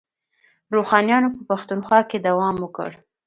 روښانیانو 0.75 1.33
په 1.35 1.41
پښتونخوا 1.49 1.99
کې 2.09 2.17
دوام 2.27 2.55
وکړ. 2.59 2.91